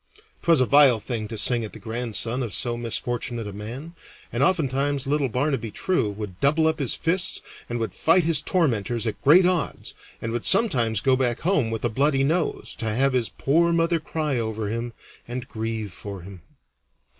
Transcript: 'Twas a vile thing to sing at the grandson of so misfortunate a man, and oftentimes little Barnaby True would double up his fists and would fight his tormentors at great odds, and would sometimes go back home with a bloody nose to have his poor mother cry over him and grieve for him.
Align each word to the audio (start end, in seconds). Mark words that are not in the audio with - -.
'Twas 0.41 0.59
a 0.59 0.65
vile 0.65 0.99
thing 0.99 1.27
to 1.27 1.37
sing 1.37 1.63
at 1.63 1.73
the 1.73 1.79
grandson 1.79 2.41
of 2.41 2.55
so 2.55 2.75
misfortunate 2.75 3.45
a 3.45 3.53
man, 3.53 3.93
and 4.33 4.41
oftentimes 4.41 5.05
little 5.05 5.29
Barnaby 5.29 5.69
True 5.69 6.09
would 6.09 6.39
double 6.39 6.65
up 6.65 6.79
his 6.79 6.95
fists 6.95 7.39
and 7.69 7.77
would 7.77 7.93
fight 7.93 8.23
his 8.23 8.41
tormentors 8.41 9.05
at 9.05 9.21
great 9.21 9.45
odds, 9.45 9.93
and 10.19 10.31
would 10.31 10.47
sometimes 10.47 11.01
go 11.01 11.15
back 11.15 11.41
home 11.41 11.69
with 11.69 11.85
a 11.85 11.89
bloody 11.89 12.23
nose 12.23 12.75
to 12.79 12.85
have 12.85 13.13
his 13.13 13.29
poor 13.29 13.71
mother 13.71 13.99
cry 13.99 14.39
over 14.39 14.69
him 14.69 14.93
and 15.27 15.47
grieve 15.47 15.93
for 15.93 16.21
him. 16.23 16.41